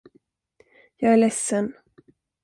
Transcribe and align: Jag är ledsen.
Jag 0.97 1.13
är 1.13 1.17
ledsen. 1.17 1.73